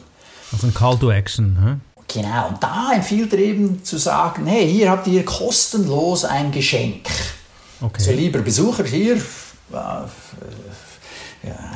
Also 0.52 0.66
ein 0.66 0.74
Call 0.74 0.98
to 0.98 1.10
Action. 1.10 1.56
Hm? 1.60 1.80
Genau, 2.08 2.48
und 2.48 2.62
da 2.62 2.90
empfiehlt 2.92 3.32
er 3.32 3.38
eben 3.38 3.84
zu 3.84 3.96
sagen, 3.96 4.46
hey, 4.46 4.68
hier 4.68 4.90
habt 4.90 5.06
ihr 5.06 5.24
kostenlos 5.24 6.24
ein 6.24 6.50
Geschenk. 6.50 7.08
Okay. 7.80 7.94
Also 7.98 8.12
lieber 8.12 8.40
Besucher 8.40 8.84
hier, 8.84 9.16
äh, 9.16 10.06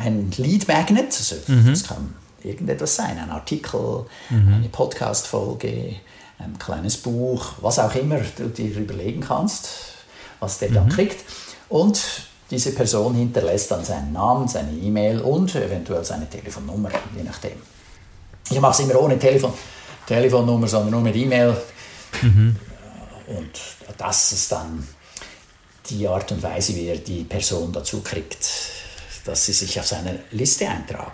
ein 0.02 0.32
Lead 0.36 0.66
Magnet, 0.66 1.06
also 1.16 1.36
mhm. 1.46 1.70
das 1.70 1.84
kann 1.84 2.14
irgendetwas 2.42 2.96
sein, 2.96 3.16
ein 3.18 3.30
Artikel, 3.30 4.06
mhm. 4.28 4.54
eine 4.54 4.68
Podcast-Folge, 4.68 5.94
ein 6.38 6.58
kleines 6.58 6.96
Buch, 6.96 7.52
was 7.60 7.78
auch 7.78 7.94
immer 7.94 8.18
du 8.36 8.48
dir 8.48 8.76
überlegen 8.76 9.20
kannst 9.20 9.94
was 10.44 10.58
der 10.58 10.70
mhm. 10.70 10.74
dann 10.74 10.88
kriegt. 10.90 11.24
Und 11.68 12.00
diese 12.50 12.72
Person 12.72 13.14
hinterlässt 13.14 13.70
dann 13.70 13.84
seinen 13.84 14.12
Namen, 14.12 14.46
seine 14.46 14.72
E-Mail 14.72 15.20
und 15.20 15.54
eventuell 15.54 16.04
seine 16.04 16.28
Telefonnummer, 16.28 16.90
je 17.16 17.22
nachdem. 17.24 17.58
Ich 18.50 18.60
mache 18.60 18.72
es 18.72 18.88
immer 18.88 19.00
ohne 19.00 19.18
Telefon, 19.18 19.52
Telefonnummer, 20.06 20.68
sondern 20.68 20.90
nur 20.90 21.00
mit 21.00 21.16
E-Mail. 21.16 21.56
Mhm. 22.22 22.56
Und 23.26 23.60
das 23.96 24.32
ist 24.32 24.52
dann 24.52 24.86
die 25.88 26.06
Art 26.06 26.30
und 26.32 26.42
Weise, 26.42 26.74
wie 26.76 26.86
er 26.86 26.98
die 26.98 27.24
Person 27.24 27.72
dazu 27.72 28.02
kriegt, 28.02 28.46
dass 29.24 29.46
sie 29.46 29.52
sich 29.52 29.80
auf 29.80 29.86
seine 29.86 30.20
Liste 30.30 30.68
eintragen. 30.68 31.12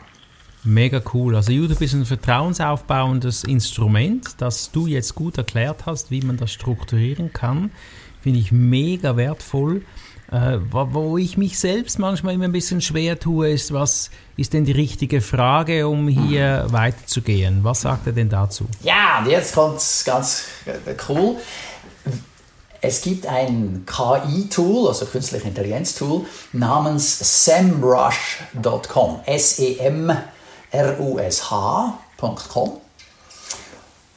Mega 0.62 1.00
cool. 1.14 1.36
Also 1.36 1.52
YouTube 1.52 1.80
ist 1.80 1.94
ein 1.94 2.04
vertrauensaufbauendes 2.04 3.44
Instrument, 3.44 4.28
das 4.38 4.70
du 4.70 4.86
jetzt 4.86 5.14
gut 5.14 5.38
erklärt 5.38 5.86
hast, 5.86 6.10
wie 6.10 6.20
man 6.20 6.36
das 6.36 6.52
strukturieren 6.52 7.32
kann 7.32 7.70
finde 8.22 8.38
ich 8.40 8.52
mega 8.52 9.16
wertvoll. 9.16 9.82
Äh, 10.32 10.58
wo 10.70 11.18
ich 11.18 11.36
mich 11.36 11.58
selbst 11.58 11.98
manchmal 11.98 12.34
immer 12.34 12.44
ein 12.44 12.52
bisschen 12.52 12.80
schwer 12.80 13.18
tue, 13.18 13.50
ist, 13.50 13.72
was 13.72 14.10
ist 14.36 14.52
denn 14.52 14.64
die 14.64 14.70
richtige 14.70 15.20
Frage, 15.20 15.88
um 15.88 16.06
hier 16.06 16.66
mhm. 16.68 16.72
weiterzugehen? 16.72 17.64
Was 17.64 17.80
sagt 17.80 18.06
er 18.06 18.12
denn 18.12 18.28
dazu? 18.28 18.66
Ja, 18.82 19.26
jetzt 19.28 19.56
kommt 19.56 19.78
es 19.78 20.04
ganz 20.04 20.44
äh, 20.66 20.94
cool. 21.08 21.34
Es 22.80 23.02
gibt 23.02 23.26
ein 23.26 23.84
KI-Tool, 23.84 24.88
also 24.88 25.04
künstliche 25.04 25.48
Intelligenz-Tool, 25.48 26.24
namens 26.52 27.44
semrush.com. 27.44 29.20
S-E-M-R-U-S-H.com. 29.26 30.20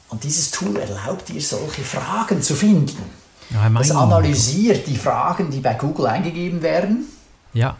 Und 0.08 0.24
dieses 0.24 0.50
Tool 0.52 0.76
erlaubt 0.76 1.28
dir, 1.28 1.40
solche 1.40 1.82
Fragen 1.82 2.40
zu 2.40 2.54
finden. 2.54 3.23
Ja, 3.50 3.68
das 3.68 3.90
analysiert 3.90 4.86
die 4.86 4.96
Fragen, 4.96 5.50
die 5.50 5.60
bei 5.60 5.74
Google 5.74 6.06
eingegeben 6.06 6.62
werden. 6.62 7.06
Ja. 7.52 7.76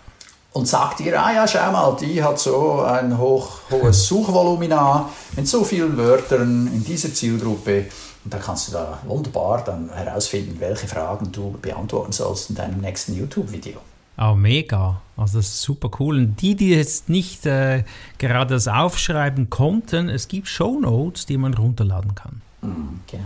und 0.53 0.69
sagt 0.69 1.01
dir, 1.01 1.21
ah 1.21 1.33
ja, 1.33 1.49
schau 1.49 1.73
mal, 1.73 1.97
die 2.01 2.23
hat 2.23 2.39
so 2.39 2.81
ein 2.83 3.19
hoch, 3.19 3.59
hohes 3.73 4.07
Suchvolumina 4.09 5.09
mit 5.35 5.49
so 5.49 5.65
vielen 5.65 5.97
Wörtern 5.97 6.69
in 6.73 6.85
dieser 6.85 7.13
Zielgruppe. 7.13 7.87
Und 8.25 8.33
da 8.33 8.39
kannst 8.39 8.69
du 8.69 8.73
da 8.73 8.99
wunderbar 9.05 9.65
dann 9.65 9.91
herausfinden, 9.93 10.55
welche 10.61 10.87
Fragen 10.87 11.33
du 11.33 11.59
beantworten 11.61 12.13
sollst 12.13 12.51
in 12.51 12.57
deinem 12.57 12.81
nächsten 12.81 13.17
YouTube-Video. 13.17 13.81
Oh, 14.17 14.35
mega. 14.37 15.01
Also 15.17 15.39
das 15.39 15.49
ist 15.49 15.63
super 15.63 15.91
cool. 15.99 16.19
Und 16.19 16.41
die, 16.41 16.55
die 16.55 16.71
jetzt 16.71 17.09
nicht 17.09 17.47
äh, 17.47 17.83
gerade 18.19 18.55
das 18.55 18.69
aufschreiben 18.69 19.51
konnten, 19.51 20.09
es 20.09 20.29
gibt 20.29 20.47
Show 20.47 20.79
Notes, 20.79 21.27
die 21.27 21.37
man 21.37 21.53
runterladen 21.55 22.15
kann. 22.15 22.41
Mhm, 22.63 23.01
genau. 23.11 23.25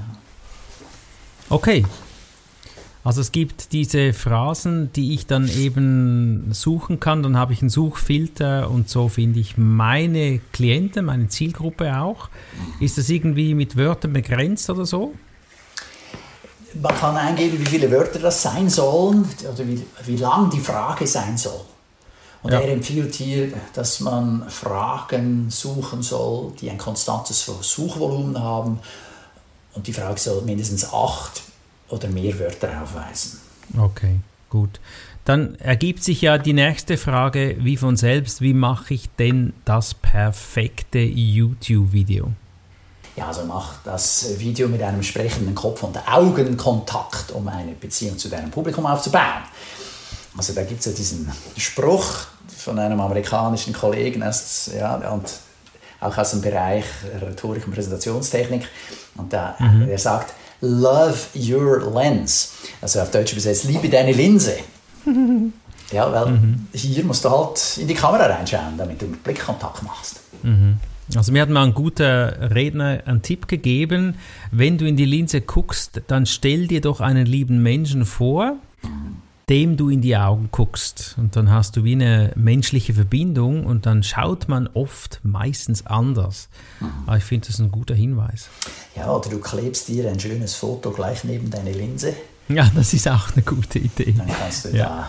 Okay, 1.50 1.84
also 3.08 3.22
es 3.22 3.32
gibt 3.32 3.72
diese 3.72 4.12
Phrasen, 4.12 4.92
die 4.92 5.14
ich 5.14 5.26
dann 5.26 5.48
eben 5.48 6.52
suchen 6.52 7.00
kann. 7.00 7.22
Dann 7.22 7.38
habe 7.38 7.54
ich 7.54 7.62
einen 7.62 7.70
Suchfilter 7.70 8.70
und 8.70 8.90
so 8.90 9.08
finde 9.08 9.40
ich 9.40 9.56
meine 9.56 10.40
Klienten, 10.52 11.06
meine 11.06 11.28
Zielgruppe 11.28 11.98
auch. 11.98 12.28
Ist 12.80 12.98
das 12.98 13.08
irgendwie 13.08 13.54
mit 13.54 13.78
Wörtern 13.78 14.12
begrenzt 14.12 14.68
oder 14.68 14.84
so? 14.84 15.14
Man 16.74 16.94
kann 16.96 17.16
eingeben, 17.16 17.58
wie 17.58 17.64
viele 17.64 17.90
Wörter 17.90 18.18
das 18.18 18.42
sein 18.42 18.68
sollen 18.68 19.26
oder 19.40 19.66
wie, 19.66 19.82
wie 20.04 20.16
lang 20.16 20.50
die 20.50 20.60
Frage 20.60 21.06
sein 21.06 21.38
soll. 21.38 21.62
Und 22.42 22.52
ja. 22.52 22.60
er 22.60 22.70
empfiehlt 22.70 23.14
hier, 23.14 23.54
dass 23.72 24.00
man 24.00 24.50
Fragen 24.50 25.48
suchen 25.48 26.02
soll, 26.02 26.52
die 26.60 26.68
ein 26.68 26.76
konstantes 26.76 27.50
Suchvolumen 27.62 28.38
haben. 28.38 28.80
Und 29.72 29.86
die 29.86 29.94
Frage 29.94 30.20
soll 30.20 30.42
mindestens 30.42 30.92
acht 30.92 31.47
oder 31.90 32.08
mehr 32.08 32.38
Wörter 32.38 32.82
aufweisen. 32.82 33.40
Okay, 33.76 34.16
gut. 34.50 34.80
Dann 35.24 35.56
ergibt 35.56 36.02
sich 36.02 36.22
ja 36.22 36.38
die 36.38 36.54
nächste 36.54 36.96
Frage 36.96 37.56
wie 37.58 37.76
von 37.76 37.96
selbst, 37.96 38.40
wie 38.40 38.54
mache 38.54 38.94
ich 38.94 39.10
denn 39.18 39.52
das 39.64 39.92
perfekte 39.92 41.00
YouTube-Video? 41.00 42.32
Ja, 43.14 43.26
also 43.26 43.44
mach 43.44 43.82
das 43.84 44.38
Video 44.38 44.68
mit 44.68 44.80
einem 44.80 45.02
sprechenden 45.02 45.54
Kopf 45.54 45.82
und 45.82 45.98
Augenkontakt, 46.08 47.32
um 47.32 47.48
eine 47.48 47.72
Beziehung 47.72 48.16
zu 48.16 48.28
deinem 48.28 48.50
Publikum 48.50 48.86
aufzubauen. 48.86 49.42
Also 50.36 50.54
da 50.54 50.62
gibt 50.62 50.80
es 50.80 50.86
ja 50.86 50.92
diesen 50.92 51.30
Spruch 51.56 52.06
von 52.56 52.78
einem 52.78 53.00
amerikanischen 53.00 53.72
Kollegen, 53.72 54.22
ja, 54.78 54.94
und 55.12 55.28
auch 56.00 56.16
aus 56.16 56.30
dem 56.30 56.40
Bereich 56.40 56.84
Rhetorik 57.20 57.66
und 57.66 57.74
Präsentationstechnik. 57.74 58.68
Und 59.16 59.32
da, 59.32 59.56
mhm. 59.58 59.88
er 59.88 59.98
sagt, 59.98 60.32
Love 60.60 61.18
Your 61.34 61.92
Lens. 61.92 62.52
Also 62.80 63.00
auf 63.00 63.10
Deutsch 63.10 63.32
übersetzt, 63.32 63.64
liebe 63.64 63.88
deine 63.88 64.12
Linse. 64.12 64.58
ja, 65.92 66.12
weil 66.12 66.32
mhm. 66.32 66.66
hier 66.72 67.04
musst 67.04 67.24
du 67.24 67.30
halt 67.30 67.78
in 67.78 67.88
die 67.88 67.94
Kamera 67.94 68.26
reinschauen, 68.26 68.76
damit 68.76 69.00
du 69.00 69.06
Blickkontakt 69.06 69.82
machst. 69.82 70.20
Mhm. 70.42 70.78
Also 71.14 71.32
mir 71.32 71.42
hat 71.42 71.48
mal 71.48 71.64
ein 71.64 71.74
guter 71.74 72.54
Redner 72.54 73.02
einen 73.06 73.22
Tipp 73.22 73.48
gegeben, 73.48 74.16
wenn 74.50 74.76
du 74.76 74.86
in 74.86 74.96
die 74.96 75.06
Linse 75.06 75.40
guckst, 75.40 76.02
dann 76.06 76.26
stell 76.26 76.66
dir 76.66 76.82
doch 76.82 77.00
einen 77.00 77.24
lieben 77.24 77.62
Menschen 77.62 78.04
vor, 78.04 78.56
dem 79.48 79.76
du 79.76 79.88
in 79.88 80.00
die 80.00 80.16
Augen 80.16 80.48
guckst. 80.52 81.14
Und 81.16 81.36
dann 81.36 81.50
hast 81.50 81.76
du 81.76 81.84
wie 81.84 81.92
eine 81.92 82.32
menschliche 82.36 82.94
Verbindung 82.94 83.64
und 83.64 83.86
dann 83.86 84.02
schaut 84.02 84.48
man 84.48 84.68
oft 84.74 85.20
meistens 85.22 85.86
anders. 85.86 86.48
Mhm. 86.80 86.90
Aber 87.06 87.16
ich 87.16 87.24
finde 87.24 87.48
das 87.48 87.58
ein 87.58 87.70
guter 87.70 87.94
Hinweis. 87.94 88.48
Ja, 88.94 89.10
oder 89.10 89.30
du 89.30 89.40
klebst 89.40 89.88
dir 89.88 90.08
ein 90.08 90.20
schönes 90.20 90.54
Foto 90.54 90.90
gleich 90.90 91.24
neben 91.24 91.50
deine 91.50 91.72
Linse. 91.72 92.14
Ja, 92.48 92.70
das 92.74 92.92
ist 92.94 93.08
auch 93.08 93.30
eine 93.34 93.42
gute 93.42 93.78
Idee. 93.78 94.12
Dann 94.16 94.28
kannst 94.28 94.66
du 94.66 94.70
ja. 94.70 95.08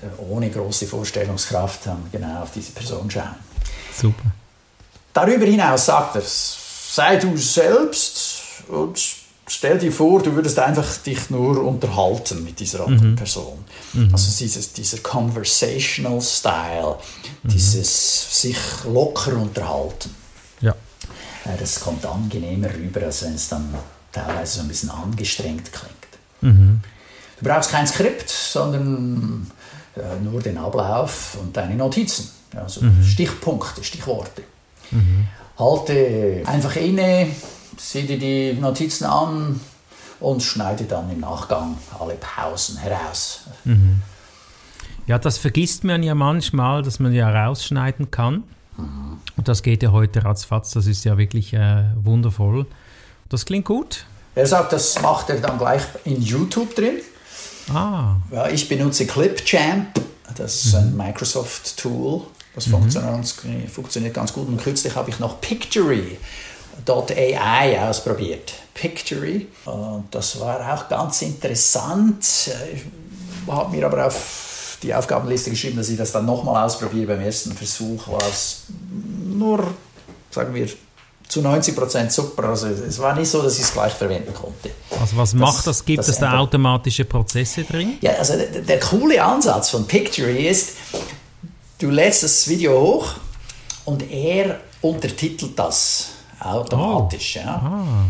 da 0.00 0.08
ohne 0.28 0.50
große 0.50 0.86
Vorstellungskraft 0.86 1.86
dann 1.86 2.02
genau 2.10 2.42
auf 2.42 2.52
diese 2.52 2.72
Person 2.72 3.10
schauen. 3.10 3.34
Super. 3.94 4.32
Darüber 5.12 5.44
hinaus 5.44 5.86
sagt 5.86 6.16
er, 6.16 6.22
sei 6.24 7.16
du 7.16 7.36
selbst 7.36 8.64
und 8.68 9.21
stell 9.46 9.78
dir 9.78 9.92
vor, 9.92 10.22
du 10.22 10.34
würdest 10.34 10.58
einfach 10.58 10.96
dich 10.98 11.30
nur 11.30 11.62
unterhalten 11.64 12.44
mit 12.44 12.60
dieser 12.60 12.86
anderen 12.86 13.12
mhm. 13.12 13.16
Person. 13.16 13.64
Mhm. 13.92 14.10
Also 14.12 14.36
dieses, 14.38 14.72
dieser 14.72 14.98
conversational 14.98 16.20
Style, 16.20 16.96
mhm. 17.42 17.48
dieses 17.48 18.40
sich 18.40 18.58
locker 18.84 19.36
unterhalten. 19.36 20.14
Ja. 20.60 20.74
Das 21.58 21.80
kommt 21.80 22.06
angenehmer 22.06 22.72
rüber, 22.72 23.02
als 23.02 23.24
wenn 23.24 23.34
es 23.34 23.48
dann 23.48 23.74
teilweise 24.12 24.56
so 24.56 24.60
ein 24.62 24.68
bisschen 24.68 24.90
angestrengt 24.90 25.72
klingt. 25.72 26.02
Mhm. 26.40 26.80
Du 27.40 27.48
brauchst 27.48 27.70
kein 27.70 27.86
Skript, 27.86 28.28
sondern 28.28 29.50
äh, 29.96 30.22
nur 30.22 30.40
den 30.40 30.58
Ablauf 30.58 31.36
und 31.40 31.56
deine 31.56 31.74
Notizen. 31.74 32.30
Also 32.54 32.82
mhm. 32.82 33.02
Stichpunkte, 33.02 33.82
Stichworte. 33.82 34.42
Mhm. 34.90 35.26
Halte 35.58 36.42
einfach 36.46 36.76
inne, 36.76 37.28
sieh 37.78 38.02
dir 38.02 38.18
die 38.18 38.52
Notizen 38.60 39.04
an 39.04 39.60
und 40.20 40.42
schneide 40.42 40.84
dann 40.84 41.10
im 41.10 41.20
Nachgang 41.20 41.76
alle 41.98 42.14
Pausen 42.14 42.76
heraus. 42.78 43.42
Mhm. 43.64 44.02
Ja, 45.06 45.18
das 45.18 45.38
vergisst 45.38 45.84
man 45.84 46.02
ja 46.02 46.14
manchmal, 46.14 46.82
dass 46.82 47.00
man 47.00 47.12
ja 47.12 47.28
rausschneiden 47.28 48.10
kann. 48.10 48.44
Mhm. 48.76 49.18
Und 49.36 49.48
das 49.48 49.62
geht 49.62 49.82
ja 49.82 49.92
heute 49.92 50.24
ratzfatz, 50.24 50.70
das 50.70 50.86
ist 50.86 51.04
ja 51.04 51.18
wirklich 51.18 51.52
äh, 51.54 51.84
wundervoll. 51.96 52.66
Das 53.28 53.44
klingt 53.46 53.64
gut. 53.64 54.04
Er 54.34 54.46
sagt, 54.46 54.72
das 54.72 55.00
macht 55.02 55.28
er 55.30 55.40
dann 55.40 55.58
gleich 55.58 55.82
in 56.04 56.22
YouTube 56.22 56.74
drin. 56.74 57.00
Ah. 57.72 58.16
Ja, 58.30 58.48
ich 58.48 58.68
benutze 58.68 59.06
Clipchamp, 59.06 60.00
das 60.36 60.64
ist 60.64 60.74
ein 60.74 60.92
mhm. 60.92 60.96
Microsoft-Tool. 60.98 62.22
Das 62.54 62.66
mhm. 62.66 62.72
funktioniert, 62.72 63.70
funktioniert 63.70 64.14
ganz 64.14 64.32
gut. 64.32 64.48
Und 64.48 64.60
kürzlich 64.60 64.94
habe 64.94 65.10
ich 65.10 65.18
noch 65.18 65.40
Pictory 65.40 66.18
.ai 66.86 67.88
ausprobiert. 67.88 68.52
Pictory. 68.74 69.46
Und 69.64 70.06
das 70.10 70.40
war 70.40 70.74
auch 70.74 70.88
ganz 70.88 71.22
interessant. 71.22 72.24
Ich 72.74 73.52
habe 73.52 73.74
mir 73.74 73.86
aber 73.86 74.06
auf 74.06 74.78
die 74.82 74.94
Aufgabenliste 74.94 75.50
geschrieben, 75.50 75.76
dass 75.76 75.88
ich 75.88 75.96
das 75.96 76.12
dann 76.12 76.26
nochmal 76.26 76.64
ausprobiere. 76.64 77.14
Beim 77.14 77.20
ersten 77.20 77.52
Versuch 77.52 78.08
war 78.08 78.22
es 78.28 78.64
nur, 79.24 79.66
sagen 80.30 80.54
wir, 80.54 80.68
zu 81.28 81.40
90 81.40 81.74
Prozent 81.74 82.12
super. 82.12 82.44
Also 82.44 82.66
es 82.66 82.98
war 82.98 83.14
nicht 83.14 83.30
so, 83.30 83.42
dass 83.42 83.56
ich 83.56 83.62
es 83.62 83.72
gleich 83.72 83.92
verwenden 83.92 84.34
konnte. 84.34 84.70
Also 85.00 85.16
was 85.16 85.30
das, 85.30 85.40
macht 85.40 85.66
das? 85.66 85.84
Gibt 85.84 86.00
das 86.00 86.08
es 86.08 86.18
da 86.18 86.38
automatische 86.38 87.04
Prozesse 87.04 87.64
drin? 87.64 87.94
Ja, 88.00 88.12
also 88.12 88.36
der, 88.36 88.62
der 88.62 88.80
coole 88.80 89.22
Ansatz 89.22 89.70
von 89.70 89.86
Pictory 89.86 90.48
ist, 90.48 90.72
du 91.78 91.90
lädst 91.90 92.22
das 92.22 92.48
Video 92.48 92.78
hoch 92.78 93.14
und 93.84 94.10
er 94.10 94.60
untertitelt 94.82 95.58
das 95.58 96.08
automatisch. 96.44 97.38
Oh. 97.40 97.46
Ja. 97.46 97.54
Ah. 97.54 98.04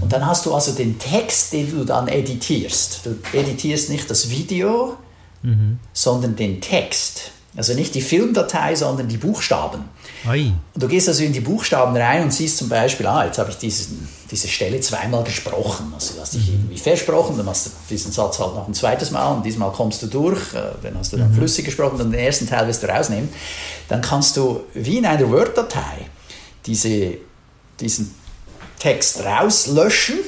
Und 0.00 0.12
dann 0.12 0.26
hast 0.26 0.46
du 0.46 0.54
also 0.54 0.72
den 0.72 0.98
Text, 0.98 1.52
den 1.52 1.70
du 1.70 1.84
dann 1.84 2.08
editierst. 2.08 3.00
Du 3.04 3.16
editierst 3.36 3.90
nicht 3.90 4.10
das 4.10 4.30
Video, 4.30 4.96
mhm. 5.42 5.78
sondern 5.92 6.36
den 6.36 6.60
Text. 6.60 7.32
Also 7.54 7.74
nicht 7.74 7.94
die 7.94 8.00
Filmdatei, 8.00 8.74
sondern 8.74 9.08
die 9.08 9.18
Buchstaben. 9.18 9.84
Ei. 10.26 10.52
Und 10.72 10.82
du 10.82 10.88
gehst 10.88 11.08
also 11.08 11.22
in 11.22 11.34
die 11.34 11.40
Buchstaben 11.40 11.94
rein 11.94 12.22
und 12.22 12.32
siehst 12.32 12.56
zum 12.56 12.70
Beispiel, 12.70 13.06
ah, 13.06 13.26
jetzt 13.26 13.38
habe 13.38 13.50
ich 13.50 13.58
diesen, 13.58 14.08
diese 14.30 14.48
Stelle 14.48 14.80
zweimal 14.80 15.22
gesprochen. 15.22 15.92
Also 15.94 16.14
du 16.14 16.22
hast 16.22 16.32
dich 16.32 16.48
mhm. 16.48 16.54
irgendwie 16.54 16.78
versprochen, 16.78 17.36
dann 17.36 17.44
machst 17.44 17.66
du 17.66 17.70
diesen 17.90 18.10
Satz 18.10 18.38
halt 18.38 18.54
noch 18.54 18.66
ein 18.66 18.72
zweites 18.72 19.10
Mal 19.10 19.34
und 19.34 19.44
diesmal 19.44 19.70
kommst 19.70 20.02
du 20.02 20.06
durch, 20.06 20.54
äh, 20.54 20.62
dann 20.82 20.96
hast 20.96 21.12
du 21.12 21.18
dann 21.18 21.30
mhm. 21.30 21.34
flüssig 21.34 21.66
gesprochen, 21.66 21.98
dann 21.98 22.10
den 22.10 22.20
ersten 22.20 22.48
Teil 22.48 22.66
wirst 22.66 22.84
du 22.84 22.86
rausnehmen. 22.86 23.28
Dann 23.88 24.00
kannst 24.00 24.38
du 24.38 24.60
wie 24.72 24.96
in 24.96 25.04
einer 25.04 25.28
Word-Datei 25.28 26.06
diese 26.64 27.18
diesen 27.82 28.14
Text 28.78 29.24
rauslöschen 29.24 30.18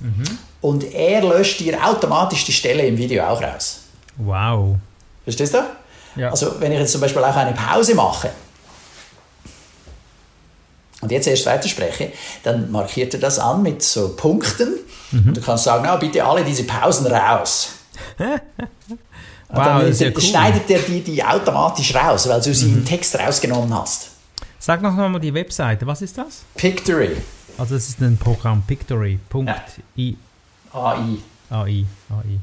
mhm. 0.00 0.38
und 0.60 0.84
er 0.92 1.22
löscht 1.22 1.60
dir 1.60 1.82
automatisch 1.86 2.44
die 2.44 2.52
Stelle 2.52 2.86
im 2.86 2.98
Video 2.98 3.24
auch 3.24 3.40
raus. 3.40 3.80
Wow. 4.16 4.76
Verstehst 5.24 5.54
du? 5.54 5.64
Ja. 6.16 6.30
Also 6.30 6.60
wenn 6.60 6.72
ich 6.72 6.78
jetzt 6.78 6.92
zum 6.92 7.00
Beispiel 7.00 7.22
auch 7.22 7.34
eine 7.34 7.52
Pause 7.52 7.94
mache 7.94 8.30
und 11.00 11.10
jetzt 11.10 11.26
erst 11.26 11.46
weiterspreche, 11.46 12.12
dann 12.42 12.70
markiert 12.70 13.14
er 13.14 13.20
das 13.20 13.38
an 13.38 13.62
mit 13.62 13.82
so 13.82 14.14
Punkten 14.16 14.74
mhm. 15.10 15.28
und 15.28 15.36
du 15.36 15.40
kannst 15.40 15.64
sagen, 15.64 15.88
oh, 15.90 15.98
bitte 15.98 16.24
alle 16.24 16.44
diese 16.44 16.64
Pausen 16.64 17.06
raus. 17.06 17.70
wow, 18.18 18.38
dann, 19.54 19.86
das 19.86 20.00
ja 20.00 20.10
cool. 20.10 20.20
schneidet 20.20 20.70
er 20.70 20.78
dir 20.80 21.02
die 21.02 21.24
automatisch 21.24 21.94
raus, 21.94 22.28
weil 22.28 22.40
du 22.40 22.54
sie 22.54 22.66
mhm. 22.66 22.78
im 22.78 22.84
Text 22.84 23.18
rausgenommen 23.18 23.74
hast. 23.74 24.10
Sag 24.64 24.80
noch 24.80 24.96
einmal 24.96 25.20
die 25.20 25.34
Webseite, 25.34 25.86
was 25.86 26.00
ist 26.00 26.16
das? 26.16 26.42
Pictory. 26.54 27.10
Also 27.58 27.74
das 27.74 27.86
ist 27.86 28.00
ein 28.00 28.16
Programm, 28.16 28.62
Pictory. 28.66 29.18
Ja. 29.34 29.62
AI. 30.72 31.18
AI. 31.50 31.84
AI. 32.08 32.40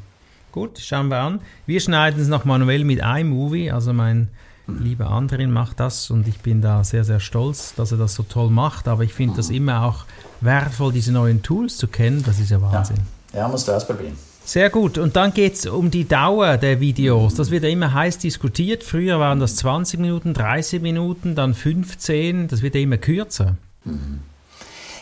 Gut, 0.51 0.77
schauen 0.77 1.07
wir 1.07 1.17
an. 1.17 1.41
Wir 1.65 1.79
schneiden 1.79 2.21
es 2.21 2.27
noch 2.27 2.45
manuell 2.45 2.83
mit 2.83 2.99
iMovie, 2.99 3.71
also 3.71 3.91
mein 3.91 4.27
mhm. 4.67 4.83
lieber 4.83 5.09
Andrin 5.09 5.49
macht 5.49 5.79
das 5.79 6.11
und 6.11 6.27
ich 6.27 6.41
bin 6.41 6.61
da 6.61 6.83
sehr, 6.83 7.05
sehr 7.05 7.19
stolz, 7.19 7.73
dass 7.73 7.91
er 7.91 7.97
das 7.97 8.13
so 8.13 8.21
toll 8.21 8.51
macht, 8.51 8.87
aber 8.87 9.03
ich 9.03 9.15
finde 9.15 9.33
mhm. 9.33 9.37
das 9.37 9.49
immer 9.49 9.83
auch 9.83 10.05
wertvoll, 10.41 10.93
diese 10.93 11.11
neuen 11.11 11.41
Tools 11.41 11.77
zu 11.77 11.87
kennen, 11.87 12.21
das 12.23 12.37
ist 12.37 12.51
ja 12.51 12.61
Wahnsinn. 12.61 12.97
Ja, 13.33 13.39
ja 13.39 13.47
musst 13.47 13.67
du 13.67 13.71
ausprobieren. 13.71 14.15
Sehr 14.51 14.69
gut. 14.69 14.97
Und 14.97 15.15
dann 15.15 15.33
geht 15.33 15.53
es 15.53 15.65
um 15.65 15.89
die 15.91 16.05
Dauer 16.05 16.57
der 16.57 16.81
Videos. 16.81 17.35
Das 17.35 17.51
wird 17.51 17.63
ja 17.63 17.69
immer 17.69 17.93
heiß 17.93 18.17
diskutiert. 18.17 18.83
Früher 18.83 19.17
waren 19.17 19.39
das 19.39 19.55
20 19.55 19.97
Minuten, 19.97 20.33
30 20.33 20.81
Minuten, 20.81 21.35
dann 21.35 21.53
15. 21.53 22.49
Das 22.49 22.61
wird 22.61 22.75
ja 22.75 22.81
immer 22.81 22.97
kürzer. 22.97 23.55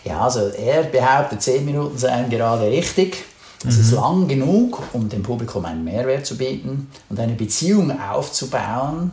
Ja, 0.06 0.22
also 0.22 0.50
er 0.50 0.84
behauptet, 0.84 1.42
10 1.42 1.66
Minuten 1.66 1.98
seien 1.98 2.30
gerade 2.30 2.70
richtig. 2.70 3.26
Es 3.68 3.78
mhm. 3.78 3.82
ist 3.82 3.92
lang 3.94 4.28
genug, 4.28 4.84
um 4.94 5.10
dem 5.10 5.24
Publikum 5.24 5.66
einen 5.66 5.84
Mehrwert 5.84 6.28
zu 6.28 6.38
bieten 6.38 6.88
und 7.10 7.20
eine 7.20 7.34
Beziehung 7.34 8.00
aufzubauen 8.00 9.10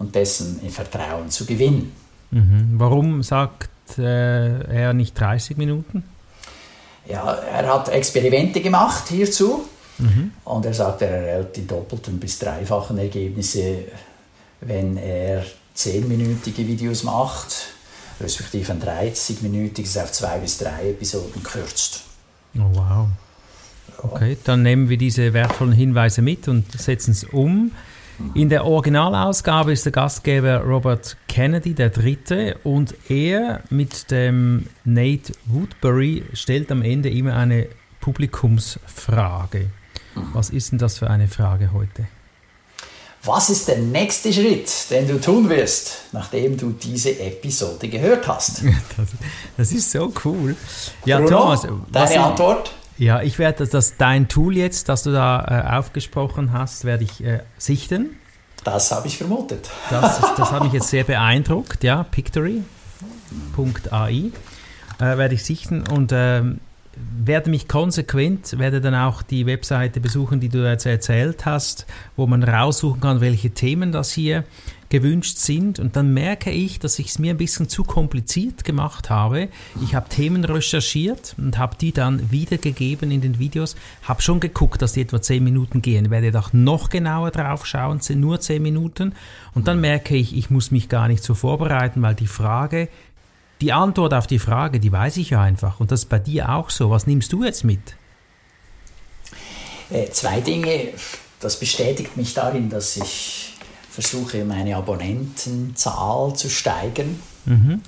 und 0.00 0.16
dessen 0.16 0.68
Vertrauen 0.68 1.30
zu 1.30 1.46
gewinnen. 1.46 1.92
Mhm. 2.32 2.72
Warum 2.72 3.22
sagt 3.22 3.98
äh, 3.98 4.64
er 4.64 4.94
nicht 4.94 5.14
30 5.20 5.56
Minuten? 5.56 6.02
Ja, 7.06 7.34
er 7.34 7.66
hat 7.72 7.88
Experimente 7.88 8.60
gemacht 8.60 9.08
hierzu 9.08 9.64
mhm. 9.98 10.32
und 10.44 10.64
er 10.64 10.74
sagt, 10.74 11.02
er 11.02 11.10
erhält 11.10 11.56
die 11.56 11.66
doppelten 11.66 12.18
bis 12.18 12.38
dreifachen 12.38 12.98
Ergebnisse, 12.98 13.84
wenn 14.60 14.96
er 14.96 15.44
10-minütige 15.76 16.66
Videos 16.66 17.02
macht, 17.02 17.66
respektive 18.20 18.72
ein 18.72 18.82
30-minütiges 18.82 20.02
auf 20.02 20.12
zwei 20.12 20.38
bis 20.38 20.58
drei 20.58 20.90
Episoden 20.90 21.42
kürzt. 21.42 22.02
Oh, 22.56 22.70
wow. 22.72 23.08
Okay, 23.98 24.36
dann 24.44 24.62
nehmen 24.62 24.88
wir 24.88 24.96
diese 24.96 25.32
wertvollen 25.32 25.72
Hinweise 25.72 26.22
mit 26.22 26.48
und 26.48 26.72
setzen 26.78 27.12
es 27.12 27.24
um. 27.24 27.72
In 28.34 28.48
der 28.48 28.64
Originalausgabe 28.64 29.72
ist 29.72 29.84
der 29.84 29.92
Gastgeber 29.92 30.60
Robert 30.60 31.16
Kennedy 31.28 31.74
der 31.74 31.90
Dritte 31.90 32.56
und 32.62 32.94
er 33.08 33.62
mit 33.70 34.10
dem 34.10 34.66
Nate 34.84 35.32
Woodbury 35.46 36.24
stellt 36.32 36.70
am 36.70 36.82
Ende 36.82 37.10
immer 37.10 37.34
eine 37.34 37.68
Publikumsfrage. 38.00 39.70
Was 40.32 40.50
ist 40.50 40.70
denn 40.70 40.78
das 40.78 40.98
für 40.98 41.10
eine 41.10 41.26
Frage 41.26 41.72
heute? 41.72 42.06
Was 43.24 43.48
ist 43.48 43.68
der 43.68 43.78
nächste 43.78 44.32
Schritt, 44.32 44.70
den 44.90 45.08
du 45.08 45.18
tun 45.18 45.48
wirst, 45.48 46.04
nachdem 46.12 46.58
du 46.58 46.70
diese 46.72 47.18
Episode 47.18 47.88
gehört 47.88 48.28
hast? 48.28 48.62
Das, 48.96 49.08
das 49.56 49.72
ist 49.72 49.90
so 49.90 50.12
cool. 50.24 50.54
Ja, 51.04 51.18
Bruno, 51.18 51.30
Thomas, 51.30 51.66
deine 51.90 52.20
Antwort? 52.20 52.72
Ja, 52.96 53.22
ich 53.22 53.38
werde 53.38 53.66
das, 53.66 53.96
dein 53.96 54.28
Tool 54.28 54.56
jetzt, 54.56 54.88
das 54.88 55.02
du 55.02 55.12
da 55.12 55.44
äh, 55.48 55.76
aufgesprochen 55.76 56.52
hast, 56.52 56.84
werde 56.84 57.04
ich 57.04 57.24
äh, 57.24 57.40
sichten. 57.58 58.16
Das 58.62 58.92
habe 58.92 59.08
ich 59.08 59.18
vermutet. 59.18 59.70
Das, 59.90 60.20
das 60.36 60.52
hat 60.52 60.62
mich 60.62 60.72
jetzt 60.72 60.88
sehr 60.88 61.04
beeindruckt, 61.04 61.84
ja, 61.84 62.04
Pictory.ai 62.04 62.62
äh, 64.98 65.18
werde 65.18 65.34
ich 65.34 65.44
sichten 65.44 65.84
und 65.88 66.12
ähm, 66.14 66.60
werde 66.96 67.50
mich 67.50 67.66
konsequent, 67.66 68.58
werde 68.58 68.80
dann 68.80 68.94
auch 68.94 69.22
die 69.22 69.46
Webseite 69.46 70.00
besuchen, 70.00 70.40
die 70.40 70.48
du 70.48 70.58
jetzt 70.68 70.86
erzählt 70.86 71.44
hast, 71.44 71.86
wo 72.16 72.26
man 72.26 72.42
raussuchen 72.42 73.00
kann, 73.00 73.20
welche 73.20 73.50
Themen 73.50 73.92
das 73.92 74.12
hier 74.12 74.44
gewünscht 74.88 75.38
sind. 75.38 75.78
Und 75.78 75.96
dann 75.96 76.14
merke 76.14 76.50
ich, 76.50 76.78
dass 76.78 76.98
ich 76.98 77.08
es 77.08 77.18
mir 77.18 77.30
ein 77.30 77.36
bisschen 77.36 77.68
zu 77.68 77.84
kompliziert 77.84 78.64
gemacht 78.64 79.10
habe. 79.10 79.48
Ich 79.82 79.94
habe 79.94 80.08
Themen 80.08 80.44
recherchiert 80.44 81.34
und 81.38 81.58
habe 81.58 81.76
die 81.80 81.92
dann 81.92 82.30
wiedergegeben 82.30 83.10
in 83.10 83.20
den 83.20 83.38
Videos. 83.38 83.76
Habe 84.02 84.22
schon 84.22 84.40
geguckt, 84.40 84.82
dass 84.82 84.92
die 84.92 85.02
etwa 85.02 85.20
10 85.20 85.42
Minuten 85.42 85.82
gehen. 85.82 86.10
Werde 86.10 86.30
doch 86.30 86.52
noch 86.52 86.88
genauer 86.88 87.30
drauf 87.30 87.66
schauen, 87.66 88.00
nur 88.16 88.40
10 88.40 88.62
Minuten. 88.62 89.14
Und 89.54 89.68
dann 89.68 89.80
merke 89.80 90.16
ich, 90.16 90.36
ich 90.36 90.50
muss 90.50 90.70
mich 90.70 90.88
gar 90.88 91.08
nicht 91.08 91.22
so 91.22 91.34
vorbereiten, 91.34 92.02
weil 92.02 92.14
die 92.14 92.26
Frage, 92.26 92.88
die 93.60 93.72
Antwort 93.72 94.12
auf 94.14 94.26
die 94.26 94.38
Frage, 94.38 94.80
die 94.80 94.92
weiß 94.92 95.16
ich 95.16 95.30
ja 95.30 95.40
einfach. 95.40 95.80
Und 95.80 95.90
das 95.90 96.00
ist 96.00 96.08
bei 96.08 96.18
dir 96.18 96.50
auch 96.50 96.70
so. 96.70 96.90
Was 96.90 97.06
nimmst 97.06 97.32
du 97.32 97.44
jetzt 97.44 97.64
mit? 97.64 97.96
Äh, 99.90 100.10
zwei 100.10 100.40
Dinge. 100.40 100.88
Das 101.40 101.58
bestätigt 101.58 102.16
mich 102.16 102.34
darin, 102.34 102.70
dass 102.70 102.96
ich 102.96 103.53
versuche, 103.94 104.44
meine 104.44 104.76
Abonnentenzahl 104.76 106.34
zu 106.34 106.50
steigern. 106.50 107.20
Mhm. 107.44 107.80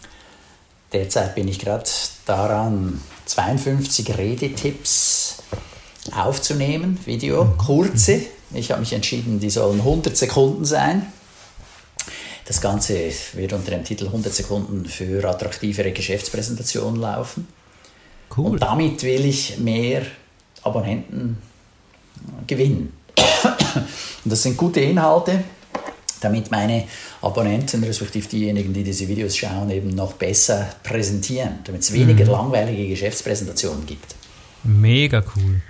Derzeit 0.93 1.35
bin 1.35 1.49
ich 1.49 1.59
gerade 1.59 1.91
daran, 2.27 3.01
52 3.25 4.17
Redetipps 4.17 5.43
aufzunehmen, 6.15 6.99
Video, 7.05 7.45
mhm. 7.45 7.59
kurze. 7.59 8.21
Ich 8.55 8.71
habe 8.71 8.81
mich 8.81 8.93
entschieden, 8.93 9.41
die 9.41 9.51
sollen 9.51 9.81
100 9.81 10.17
Sekunden 10.17 10.65
sein. 10.65 11.07
Das 12.45 12.61
Ganze 12.61 13.11
wird 13.33 13.53
unter 13.53 13.73
dem 13.73 13.83
Titel 13.83 14.07
100 14.07 14.33
Sekunden 14.33 14.87
für 14.87 15.29
attraktivere 15.29 15.91
Geschäftspräsentationen 15.91 17.01
laufen. 17.01 17.49
Cool. 18.37 18.53
Und 18.53 18.63
damit 18.63 19.03
will 19.03 19.25
ich 19.25 19.59
mehr 19.59 20.03
Abonnenten 20.63 21.39
gewinnen. 22.47 22.93
Und 24.25 24.31
das 24.31 24.45
sind 24.45 24.57
gute 24.57 24.81
Inhalte, 24.81 25.43
damit 26.21 26.51
meine 26.51 26.85
Abonnenten, 27.23 27.83
respektive 27.85 28.29
diejenigen, 28.29 28.73
die 28.73 28.85
diese 28.85 29.09
Videos 29.09 29.37
schauen, 29.37 29.71
eben 29.71 29.91
noch 29.91 30.15
besser 30.15 30.69
präsentieren, 30.83 31.61
damit 31.65 31.83
es 31.83 31.93
weniger 31.93 32.25
mhm. 32.25 32.31
langweilige 32.31 32.89
Geschäftspräsentationen 32.89 33.87
gibt. 33.87 34.15
Mega 34.65 35.23
cool. 35.37 35.61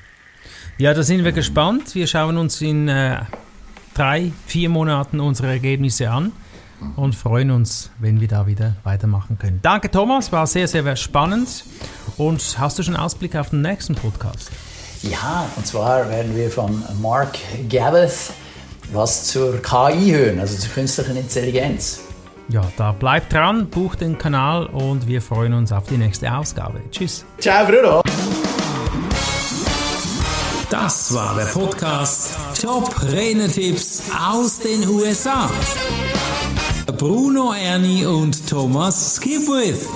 Ja, 0.79 0.93
da 0.95 1.03
sind 1.03 1.25
wir 1.25 1.33
gespannt. 1.33 1.95
Wir 1.95 2.07
schauen 2.07 2.37
uns 2.37 2.61
in 2.61 2.89
äh, 2.89 3.21
drei, 3.95 4.33
vier 4.47 4.69
Monaten 4.69 5.21
unsere 5.21 5.49
Ergebnisse 5.49 6.11
an 6.11 6.33
und 6.97 7.15
freuen 7.15 7.51
uns, 7.51 7.91
wenn 7.99 8.21
wir 8.21 8.29
da 8.29 8.47
wieder 8.47 8.77
weitermachen 8.85 9.39
können. 9.39 9.61
Danke, 9.63 9.91
Thomas, 9.91 10.33
war 10.33 10.47
sehr, 10.47 10.69
sehr 10.69 10.97
spannend. 10.97 11.65
Und 12.17 12.59
hast 12.59 12.79
du 12.79 12.83
schon 12.83 12.97
Ausblick 12.97 13.37
auf 13.37 13.51
den 13.51 13.63
nächsten 13.63 13.95
Podcast? 13.95 14.51
Ja, 15.03 15.49
und 15.57 15.67
zwar 15.67 16.09
werden 16.11 16.37
wir 16.37 16.51
von 16.51 16.83
Mark 17.01 17.39
Gaveth 17.69 18.33
was 18.93 19.25
zur 19.25 19.61
KI 19.63 20.11
hören, 20.11 20.41
also 20.41 20.57
zur 20.59 20.71
künstlichen 20.73 21.17
Intelligenz. 21.17 22.01
Ja, 22.49 22.63
da 22.77 22.93
bleibt 22.93 23.33
dran, 23.33 23.69
bucht 23.69 24.01
den 24.01 24.19
Kanal 24.19 24.67
und 24.67 25.09
wir 25.09 25.21
freuen 25.21 25.53
uns 25.53 25.73
auf 25.73 25.85
die 25.89 25.97
nächste 25.97 26.33
Ausgabe. 26.33 26.81
Tschüss. 26.93 27.25
Ciao, 27.39 27.67
Bruno. 27.67 28.03
Das 30.71 31.15
war 31.15 31.35
der 31.37 31.47
Podcast 31.47 32.37
Top 32.61 32.91
Renetipps 33.03 34.03
aus 34.29 34.59
den 34.59 34.89
USA. 34.89 35.51
Bruno 36.97 37.53
Ernie 37.53 38.05
und 38.05 38.49
Thomas 38.49 39.17
Skipwith. 39.17 39.87